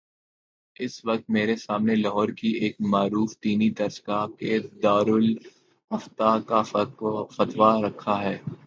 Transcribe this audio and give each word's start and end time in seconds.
اس 0.75 0.93
وقت 1.05 1.29
میرے 1.29 1.55
سامنے 1.55 1.95
لاہور 1.95 2.29
کی 2.29 2.49
ایک 2.61 2.75
معروف 2.93 3.35
دینی 3.43 3.69
درس 3.69 4.01
گاہ 4.07 4.25
کے 4.39 4.59
دارالافتاء 4.83 6.37
کا 6.47 6.61
فتوی 6.61 7.81
رکھا 7.83 8.21
ہے۔ 8.23 8.37